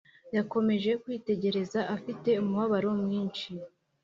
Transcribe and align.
yakomeje 0.35 0.91
kwitegereza 1.03 1.79
afite 1.95 2.29
umubabaro 2.41 2.89
mwinshi 3.01 3.49